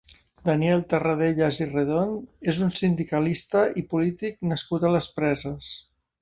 [0.49, 2.15] Daniel Terradellas i Redon
[2.53, 5.71] és un sindicalista i polític nascut a les Preses.